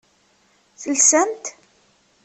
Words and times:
Telsamt? 0.81 1.45